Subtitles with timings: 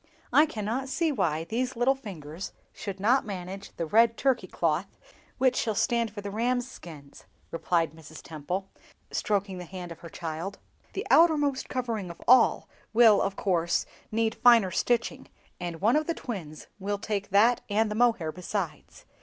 [0.33, 4.97] "I cannot see why these little fingers should not manage the red Turkey cloth
[5.37, 8.23] which will stand for the rams' skins," replied Mrs.
[8.23, 8.67] Temple,
[9.11, 10.57] stroking the hand of her child;
[10.93, 15.27] "the outermost covering of all will, of course, need finer stitching,
[15.59, 19.05] and one of the twins will take that and the mohair besides.